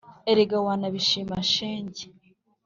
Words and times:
Erega 0.31 0.57
wanabishima 0.67 1.37
Shenge 1.51 2.05